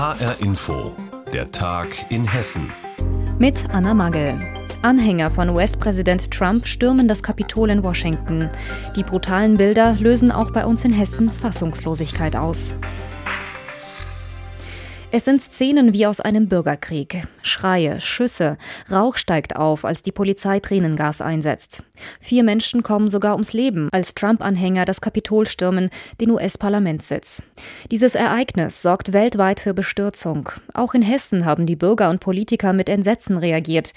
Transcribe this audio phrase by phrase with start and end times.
[0.00, 0.96] HR Info,
[1.30, 2.72] der Tag in Hessen.
[3.38, 4.32] Mit Anna Magel.
[4.80, 8.48] Anhänger von US-Präsident Trump stürmen das Kapitol in Washington.
[8.96, 12.74] Die brutalen Bilder lösen auch bei uns in Hessen Fassungslosigkeit aus.
[15.12, 17.24] Es sind Szenen wie aus einem Bürgerkrieg.
[17.42, 18.58] Schreie, Schüsse,
[18.92, 21.82] Rauch steigt auf, als die Polizei Tränengas einsetzt.
[22.20, 25.90] Vier Menschen kommen sogar ums Leben, als Trump-Anhänger das Kapitol stürmen,
[26.20, 27.42] den US-Parlamentssitz.
[27.90, 30.48] Dieses Ereignis sorgt weltweit für Bestürzung.
[30.74, 33.94] Auch in Hessen haben die Bürger und Politiker mit Entsetzen reagiert.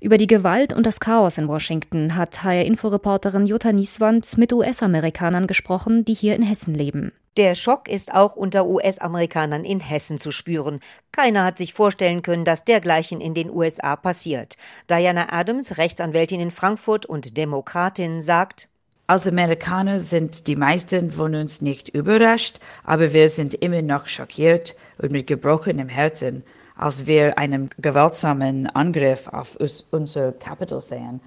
[0.00, 6.04] Über die Gewalt und das Chaos in Washington hat HR-Inforeporterin Jutta Nieswand mit US-Amerikanern gesprochen,
[6.04, 7.10] die hier in Hessen leben.
[7.38, 10.80] Der Schock ist auch unter US-Amerikanern in Hessen zu spüren.
[11.12, 14.58] Keiner hat sich vorstellen können, dass dergleichen in den USA passiert.
[14.90, 18.68] Diana Adams, Rechtsanwältin in Frankfurt und Demokratin, sagt,
[19.06, 24.76] als Amerikaner sind die meisten von uns nicht überrascht, aber wir sind immer noch schockiert
[24.98, 26.44] und mit gebrochenem Herzen,
[26.76, 29.58] als wir einen gewaltsamen Angriff auf
[29.90, 31.20] unser Capitol sehen.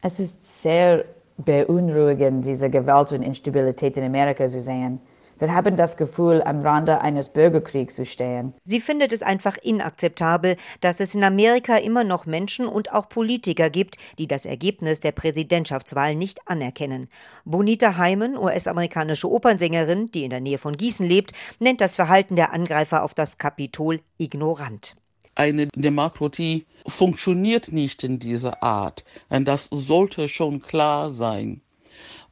[0.00, 1.04] Es ist sehr
[1.36, 5.00] beunruhigend, diese Gewalt und Instabilität in Amerika zu sehen.
[5.40, 8.52] Wir haben das Gefühl, am Rande eines Bürgerkriegs zu stehen.
[8.62, 13.70] Sie findet es einfach inakzeptabel, dass es in Amerika immer noch Menschen und auch Politiker
[13.70, 17.08] gibt, die das Ergebnis der Präsidentschaftswahl nicht anerkennen.
[17.46, 22.52] Bonita Hyman, US-amerikanische Opernsängerin, die in der Nähe von Gießen lebt, nennt das Verhalten der
[22.52, 24.94] Angreifer auf das Kapitol ignorant.
[25.36, 29.06] Eine Demokratie funktioniert nicht in dieser Art.
[29.30, 31.62] Und das sollte schon klar sein.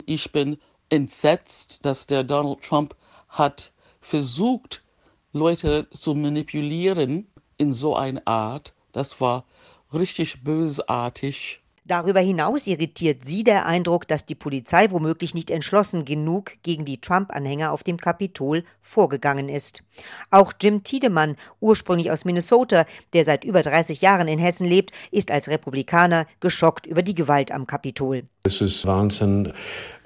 [0.05, 0.59] Ich bin
[0.91, 2.95] entsetzt, dass der Donald Trump
[3.29, 4.83] hat versucht,
[5.33, 7.27] Leute zu manipulieren
[7.59, 8.75] in so einer Art.
[8.93, 9.45] Das war
[9.93, 11.61] richtig bösartig.
[11.89, 17.01] Darüber hinaus irritiert sie der Eindruck, dass die Polizei womöglich nicht entschlossen genug gegen die
[17.01, 19.83] Trump-Anhänger auf dem Kapitol vorgegangen ist.
[20.31, 25.31] Auch Jim Tiedemann, ursprünglich aus Minnesota, der seit über 30 Jahren in Hessen lebt, ist
[25.31, 28.25] als Republikaner geschockt über die Gewalt am Kapitol.
[28.43, 29.55] Es ist Wahnsinn.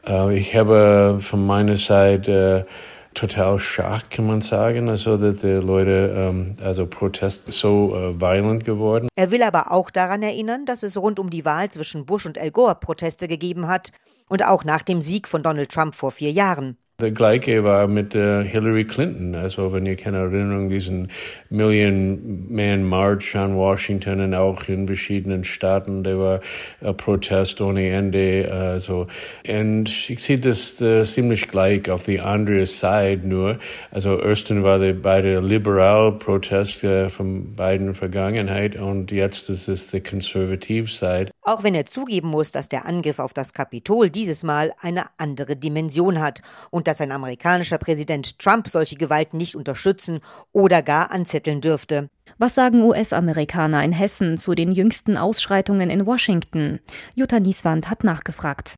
[0.06, 2.66] Äh, ich habe von meiner Seite
[3.14, 8.64] total schach, kann man sagen, also dass die Leute, ähm, also Protest so äh, violent
[8.64, 9.08] geworden.
[9.16, 12.38] Er will aber auch daran erinnern, dass es rund um die Wahl zwischen Bush und
[12.38, 13.90] Al Gore Proteste gegeben hat
[14.28, 16.78] und auch nach dem Sieg von Donald Trump vor vier Jahren.
[17.02, 19.34] Das gleiche war mit äh, Hillary Clinton.
[19.34, 21.10] Also wenn ihr keine Erinnerung, diesen
[21.50, 26.40] Million-Man-March an Washington und auch in verschiedenen Staaten, der war
[26.80, 28.48] äh, Protest ohne Ende.
[28.52, 29.08] Also,
[29.48, 33.58] und ich sehe das äh, ziemlich gleich auf die andere Seite nur.
[33.90, 39.88] Also erstens war der beide liberal Protest äh, von beiden Vergangenheit und jetzt ist es
[39.88, 41.32] die konservative Seite.
[41.44, 45.56] Auch wenn er zugeben muss, dass der Angriff auf das Kapitol dieses Mal eine andere
[45.56, 50.20] Dimension hat und dass ein amerikanischer Präsident Trump solche Gewalt nicht unterstützen
[50.52, 52.10] oder gar anzetteln dürfte.
[52.36, 56.80] Was sagen US-Amerikaner in Hessen zu den jüngsten Ausschreitungen in Washington?
[57.14, 58.74] Jutta Nieswand hat nachgefragt.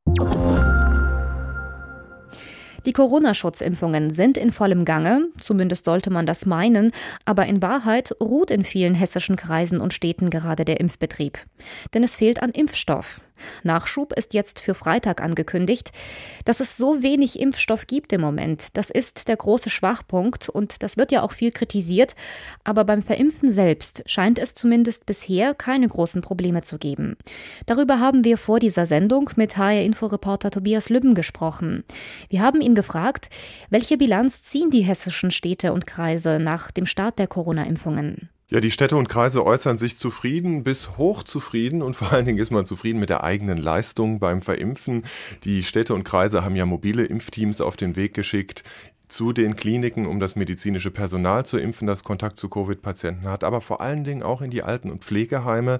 [2.87, 6.93] Die Corona-Schutzimpfungen sind in vollem Gange, zumindest sollte man das meinen,
[7.25, 11.41] aber in Wahrheit ruht in vielen hessischen Kreisen und Städten gerade der Impfbetrieb.
[11.95, 13.24] Denn es fehlt an Impfstoff.
[13.63, 15.91] Nachschub ist jetzt für Freitag angekündigt.
[16.45, 20.97] Dass es so wenig Impfstoff gibt im Moment, das ist der große Schwachpunkt und das
[20.97, 22.15] wird ja auch viel kritisiert.
[22.65, 27.17] Aber beim Verimpfen selbst scheint es zumindest bisher keine großen Probleme zu geben.
[27.67, 31.85] Darüber haben wir vor dieser Sendung mit HR-Inforeporter Tobias Lübben gesprochen.
[32.29, 33.29] Wir haben ihn gefragt,
[33.71, 38.29] welche Bilanz ziehen die hessischen Städte und Kreise nach dem Start der Corona-Impfungen?
[38.55, 42.53] Ja, die Städte und Kreise äußern sich zufrieden bis hochzufrieden und vor allen Dingen ist
[42.53, 45.03] man zufrieden mit der eigenen Leistung beim Verimpfen.
[45.43, 48.63] Die Städte und Kreise haben ja mobile Impfteams auf den Weg geschickt
[49.15, 53.61] zu den Kliniken, um das medizinische Personal zu impfen, das Kontakt zu Covid-Patienten hat, aber
[53.61, 55.79] vor allen Dingen auch in die Alten- und Pflegeheime.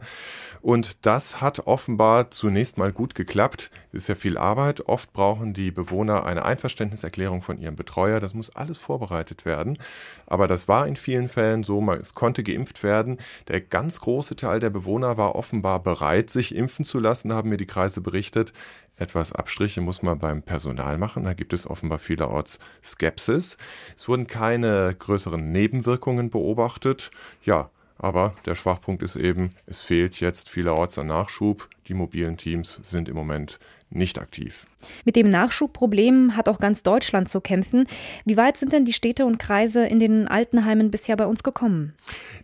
[0.63, 3.71] Und das hat offenbar zunächst mal gut geklappt.
[3.93, 4.89] Es ist ja viel Arbeit.
[4.89, 8.21] Oft brauchen die Bewohner eine Einverständniserklärung von ihrem Betreuer.
[8.21, 9.79] Das muss alles vorbereitet werden.
[10.27, 11.85] Aber das war in vielen Fällen so.
[11.93, 13.19] Es konnte geimpft werden.
[13.49, 17.59] Der ganz große Teil der Bewohner war offenbar bereit, sich impfen zu lassen, haben mir
[17.59, 18.53] die Kreise berichtet.
[18.97, 21.25] Etwas Abstriche muss man beim Personal machen.
[21.25, 23.57] Da gibt es offenbar vielerorts Skepsis.
[23.97, 27.11] Es wurden keine größeren Nebenwirkungen beobachtet.
[27.43, 31.69] Ja, aber der Schwachpunkt ist eben, es fehlt jetzt vielerorts an Nachschub.
[31.89, 33.59] Die mobilen Teams sind im Moment
[33.91, 34.67] nicht aktiv.
[35.05, 37.87] Mit dem Nachschubproblem hat auch ganz Deutschland zu kämpfen.
[38.25, 41.95] Wie weit sind denn die Städte und Kreise in den Altenheimen bisher bei uns gekommen?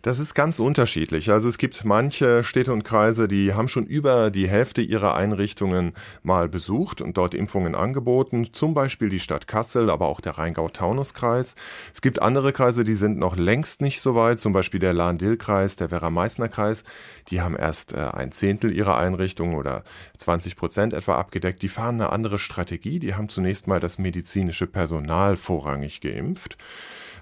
[0.01, 1.31] Das ist ganz unterschiedlich.
[1.31, 5.93] Also es gibt manche Städte und Kreise, die haben schon über die Hälfte ihrer Einrichtungen
[6.23, 8.49] mal besucht und dort Impfungen angeboten.
[8.51, 11.55] Zum Beispiel die Stadt Kassel, aber auch der Rheingau-Taunus-Kreis.
[11.93, 14.39] Es gibt andere Kreise, die sind noch längst nicht so weit.
[14.39, 16.83] Zum Beispiel der Lahn-Dill-Kreis, der Werra-Meißner-Kreis.
[17.29, 19.83] Die haben erst äh, ein Zehntel ihrer Einrichtungen oder
[20.17, 21.61] 20 Prozent etwa abgedeckt.
[21.61, 22.99] Die fahren eine andere Strategie.
[22.99, 26.57] Die haben zunächst mal das medizinische Personal vorrangig geimpft.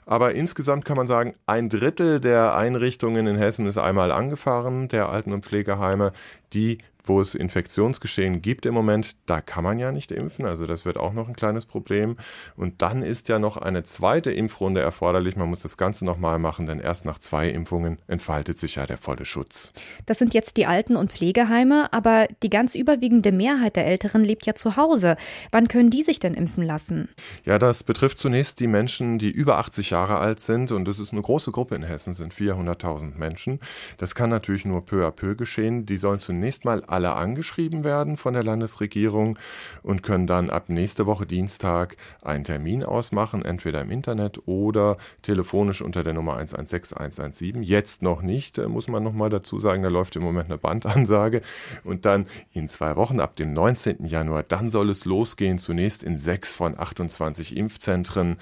[0.05, 5.09] Aber insgesamt kann man sagen, ein Drittel der Einrichtungen in Hessen ist einmal angefahren, der
[5.09, 6.13] Alten- und Pflegeheime.
[6.53, 10.45] Die wo es Infektionsgeschehen gibt im Moment, da kann man ja nicht impfen.
[10.45, 12.17] Also das wird auch noch ein kleines Problem.
[12.55, 15.35] Und dann ist ja noch eine zweite Impfrunde erforderlich.
[15.35, 18.97] Man muss das Ganze nochmal machen, denn erst nach zwei Impfungen entfaltet sich ja der
[18.97, 19.71] volle Schutz.
[20.05, 24.45] Das sind jetzt die Alten- und Pflegeheime, aber die ganz überwiegende Mehrheit der Älteren lebt
[24.45, 25.15] ja zu Hause.
[25.51, 27.09] Wann können die sich denn impfen lassen?
[27.45, 30.71] Ja, das betrifft zunächst die Menschen, die über 80 Jahre alt sind.
[30.71, 33.59] Und das ist eine große Gruppe in Hessen, sind 400.000 Menschen.
[33.97, 35.85] Das kann natürlich nur peu à peu geschehen.
[35.85, 39.37] Die sollen zunächst mal alle angeschrieben werden von der Landesregierung
[39.83, 45.81] und können dann ab nächste Woche Dienstag einen Termin ausmachen, entweder im Internet oder telefonisch
[45.81, 47.63] unter der Nummer 116117.
[47.63, 51.41] Jetzt noch nicht, äh, muss man nochmal dazu sagen, da läuft im Moment eine Bandansage.
[51.83, 54.05] Und dann in zwei Wochen, ab dem 19.
[54.05, 58.37] Januar, dann soll es losgehen, zunächst in sechs von 28 Impfzentren.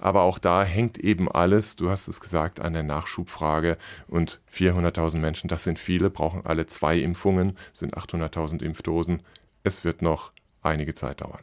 [0.00, 3.76] Aber auch da hängt eben alles, du hast es gesagt, an der Nachschubfrage.
[4.08, 9.22] Und 400.000 Menschen, das sind viele, brauchen alle zwei Impfungen, sind 800.000 Impfdosen.
[9.62, 10.32] Es wird noch
[10.62, 11.40] einige Zeit dauern.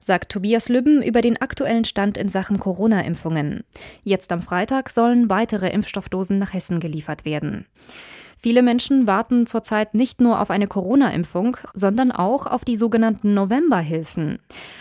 [0.00, 3.64] Sagt Tobias Lübben über den aktuellen Stand in Sachen Corona-Impfungen.
[4.04, 7.66] Jetzt am Freitag sollen weitere Impfstoffdosen nach Hessen geliefert werden.
[8.40, 14.38] Viele Menschen warten zurzeit nicht nur auf eine Corona-Impfung, sondern auch auf die sogenannten Novemberhilfen.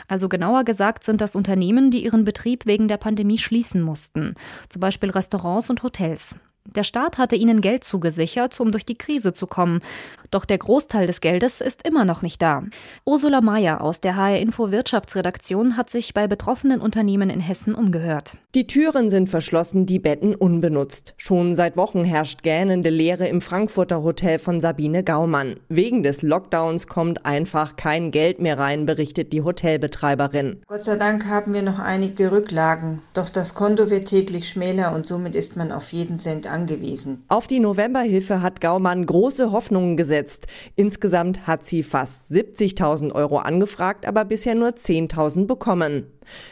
[0.08, 4.36] Also genauer gesagt sind das Unternehmen, die ihren Betrieb wegen der Pandemie schließen mussten,
[4.70, 6.36] zum Beispiel Restaurants und Hotels.
[6.76, 9.82] Der Staat hatte ihnen Geld zugesichert, um durch die Krise zu kommen.
[10.32, 12.64] Doch der Großteil des Geldes ist immer noch nicht da.
[13.06, 18.38] Ursula Mayer aus der HR Info Wirtschaftsredaktion hat sich bei betroffenen Unternehmen in Hessen umgehört.
[18.54, 21.14] Die Türen sind verschlossen, die Betten unbenutzt.
[21.18, 25.56] Schon seit Wochen herrscht gähnende Leere im Frankfurter Hotel von Sabine Gaumann.
[25.70, 30.62] Wegen des Lockdowns kommt einfach kein Geld mehr rein, berichtet die Hotelbetreiberin.
[30.68, 35.08] Gott sei Dank haben wir noch einige Rücklagen, doch das Konto wird täglich schmäler und
[35.08, 36.57] somit ist man auf jeden Cent angewiesen.
[37.28, 40.48] Auf die Novemberhilfe hat Gaumann große Hoffnungen gesetzt.
[40.76, 46.08] Insgesamt hat sie fast 70.000 Euro angefragt, aber bisher nur 10.000 bekommen.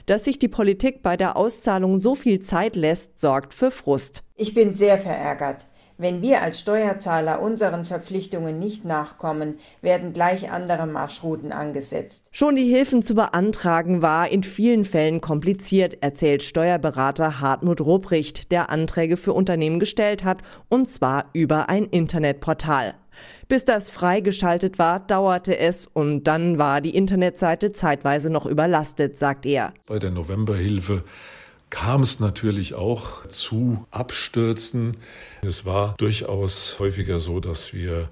[0.05, 4.23] Dass sich die Politik bei der Auszahlung so viel Zeit lässt, sorgt für Frust.
[4.35, 5.67] Ich bin sehr verärgert.
[5.97, 12.27] Wenn wir als Steuerzahler unseren Verpflichtungen nicht nachkommen, werden gleich andere Marschrouten angesetzt.
[12.31, 18.69] Schon die Hilfen zu beantragen war in vielen Fällen kompliziert, erzählt Steuerberater Hartmut Ruprecht, der
[18.69, 22.95] Anträge für Unternehmen gestellt hat, und zwar über ein Internetportal.
[23.47, 29.45] Bis das freigeschaltet war, dauerte es und dann war die Internetseite zeitweise noch überlastet, sagt
[29.45, 29.73] er.
[29.85, 31.05] Bei der Novemberhilfe
[31.69, 34.97] kam es natürlich auch zu Abstürzen.
[35.41, 38.09] Es war durchaus häufiger so, dass wir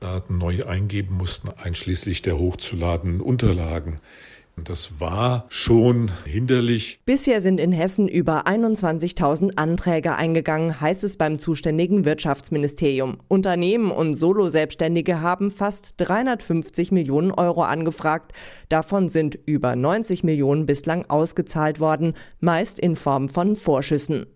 [0.00, 4.00] Daten neu eingeben mussten, einschließlich der hochzuladenden Unterlagen.
[4.56, 7.00] Das war schon hinderlich.
[7.06, 13.18] Bisher sind in Hessen über 21.000 Anträge eingegangen, heißt es beim zuständigen Wirtschaftsministerium.
[13.28, 18.32] Unternehmen und Solo-Selbstständige haben fast 350 Millionen Euro angefragt.
[18.68, 24.26] Davon sind über 90 Millionen bislang ausgezahlt worden, meist in Form von Vorschüssen.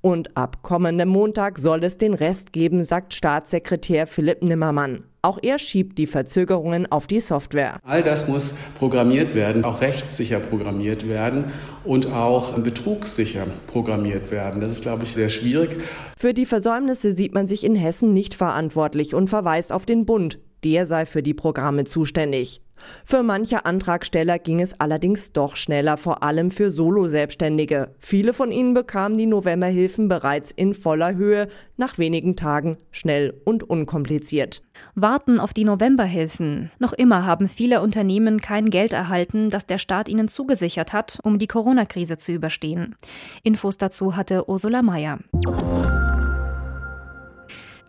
[0.00, 5.04] Und ab kommendem Montag soll es den Rest geben, sagt Staatssekretär Philipp Nimmermann.
[5.22, 7.78] Auch er schiebt die Verzögerungen auf die Software.
[7.84, 11.52] All das muss programmiert werden, auch rechtssicher programmiert werden
[11.84, 14.62] und auch betrugssicher programmiert werden.
[14.62, 15.76] Das ist, glaube ich, sehr schwierig.
[16.16, 20.38] Für die Versäumnisse sieht man sich in Hessen nicht verantwortlich und verweist auf den Bund.
[20.64, 22.62] Der sei für die Programme zuständig.
[23.04, 27.94] Für manche Antragsteller ging es allerdings doch schneller, vor allem für Solo-Selbstständige.
[27.98, 33.64] Viele von ihnen bekamen die Novemberhilfen bereits in voller Höhe, nach wenigen Tagen, schnell und
[33.64, 34.62] unkompliziert.
[34.94, 36.70] Warten auf die Novemberhilfen.
[36.78, 41.38] Noch immer haben viele Unternehmen kein Geld erhalten, das der Staat ihnen zugesichert hat, um
[41.38, 42.96] die Corona-Krise zu überstehen.
[43.42, 45.18] Infos dazu hatte Ursula Mayer.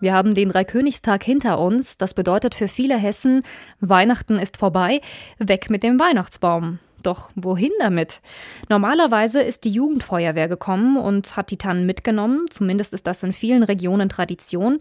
[0.02, 1.96] Wir haben den Dreikönigstag hinter uns.
[1.96, 3.44] Das bedeutet für viele Hessen,
[3.80, 5.00] Weihnachten ist vorbei,
[5.38, 6.80] weg mit dem Weihnachtsbaum.
[7.04, 8.22] Doch wohin damit?
[8.68, 13.64] Normalerweise ist die Jugendfeuerwehr gekommen und hat die Tannen mitgenommen, zumindest ist das in vielen
[13.64, 14.80] Regionen Tradition,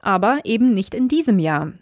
[0.00, 1.72] aber eben nicht in diesem Jahr.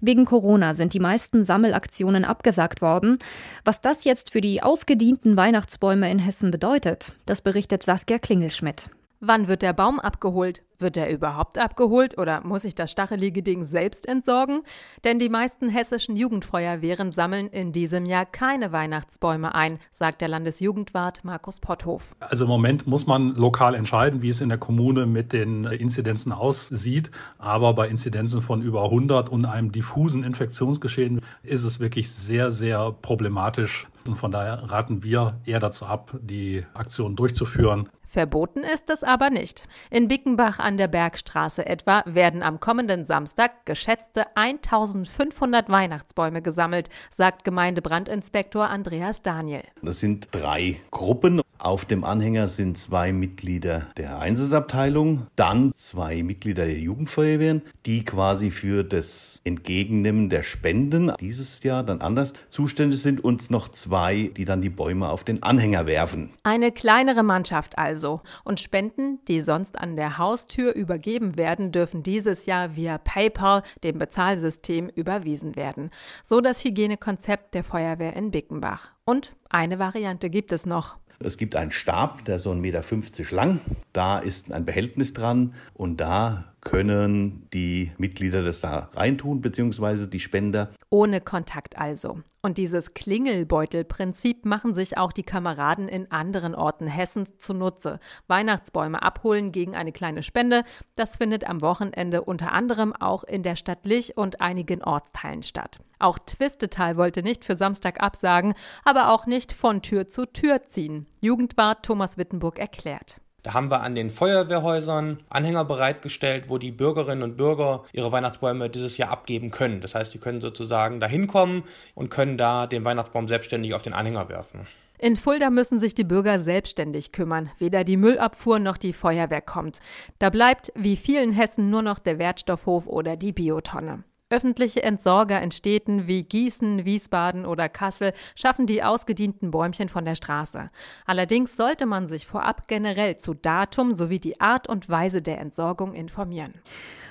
[0.00, 3.18] Wegen Corona sind die meisten Sammelaktionen abgesagt worden.
[3.64, 8.90] Was das jetzt für die ausgedienten Weihnachtsbäume in Hessen bedeutet, das berichtet Saskia Klingelschmidt.
[9.24, 10.62] Wann wird der Baum abgeholt?
[10.82, 14.62] Wird er überhaupt abgeholt oder muss ich das stachelige Ding selbst entsorgen?
[15.04, 21.24] Denn die meisten hessischen Jugendfeuerwehren sammeln in diesem Jahr keine Weihnachtsbäume ein, sagt der Landesjugendwart
[21.24, 22.16] Markus Potthof.
[22.18, 26.32] Also im Moment muss man lokal entscheiden, wie es in der Kommune mit den Inzidenzen
[26.32, 27.12] aussieht.
[27.38, 32.90] Aber bei Inzidenzen von über 100 und einem diffusen Infektionsgeschehen ist es wirklich sehr, sehr
[33.02, 33.86] problematisch.
[34.06, 37.88] Und von daher raten wir eher dazu ab, die Aktion durchzuführen.
[38.12, 39.66] Verboten ist es aber nicht.
[39.90, 47.42] In Bickenbach an der Bergstraße etwa werden am kommenden Samstag geschätzte 1500 Weihnachtsbäume gesammelt, sagt
[47.42, 49.62] Gemeindebrandinspektor Andreas Daniel.
[49.80, 51.40] Das sind drei Gruppen.
[51.58, 58.50] Auf dem Anhänger sind zwei Mitglieder der Einsatzabteilung, dann zwei Mitglieder der Jugendfeuerwehren, die quasi
[58.50, 64.44] für das Entgegennehmen der Spenden dieses Jahr dann anders zuständig sind und noch zwei, die
[64.44, 66.30] dann die Bäume auf den Anhänger werfen.
[66.42, 68.22] Eine kleinere Mannschaft also.
[68.42, 73.98] Und Spenden, die sonst an der Haustür übergeben werden, dürfen dieses Jahr via PayPal, dem
[73.98, 75.90] Bezahlsystem, überwiesen werden.
[76.24, 78.88] So das Hygienekonzept der Feuerwehr in Bickenbach.
[79.04, 80.96] Und eine Variante gibt es noch.
[81.20, 83.60] Es gibt einen Stab, der so 1,50 Meter lang.
[83.92, 90.20] Da ist ein Behältnis dran und da können die Mitglieder das da reintun, beziehungsweise die
[90.20, 90.72] Spender.
[90.90, 92.20] Ohne Kontakt also.
[92.40, 97.98] Und dieses Klingelbeutelprinzip machen sich auch die Kameraden in anderen Orten Hessens zunutze.
[98.28, 100.64] Weihnachtsbäume abholen gegen eine kleine Spende,
[100.94, 105.80] das findet am Wochenende unter anderem auch in der Stadt Lich und einigen Ortsteilen statt.
[105.98, 108.54] Auch Twistetal wollte nicht für Samstag absagen,
[108.84, 111.06] aber auch nicht von Tür zu Tür ziehen.
[111.20, 113.20] Jugendwart Thomas Wittenburg erklärt.
[113.42, 118.70] Da haben wir an den Feuerwehrhäusern Anhänger bereitgestellt, wo die Bürgerinnen und Bürger ihre Weihnachtsbäume
[118.70, 119.80] dieses Jahr abgeben können.
[119.80, 123.94] Das heißt, die können sozusagen da hinkommen und können da den Weihnachtsbaum selbstständig auf den
[123.94, 124.68] Anhänger werfen.
[124.98, 127.50] In Fulda müssen sich die Bürger selbstständig kümmern.
[127.58, 129.80] Weder die Müllabfuhr noch die Feuerwehr kommt.
[130.20, 134.04] Da bleibt, wie vielen Hessen, nur noch der Wertstoffhof oder die Biotonne.
[134.32, 140.14] Öffentliche Entsorger in Städten wie Gießen, Wiesbaden oder Kassel schaffen die ausgedienten Bäumchen von der
[140.14, 140.70] Straße.
[141.04, 145.92] Allerdings sollte man sich vorab generell zu Datum sowie die Art und Weise der Entsorgung
[145.92, 146.54] informieren.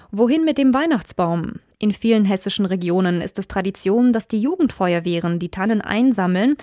[0.09, 1.59] Wohin mit dem Weihnachtsbaum?
[1.77, 6.57] In vielen hessischen Regionen ist es Tradition, dass die Jugendfeuerwehren die Tannen einsammeln.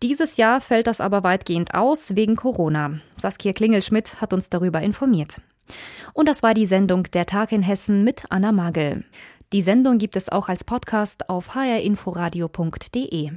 [0.00, 3.00] Dieses Jahr fällt das aber weitgehend aus wegen Corona.
[3.16, 5.40] Saskia Klingelschmidt hat uns darüber informiert.
[6.12, 9.04] Und das war die Sendung Der Tag in Hessen mit Anna Magel.
[9.54, 13.30] Die Sendung gibt es auch als Podcast auf hrinforadio.de.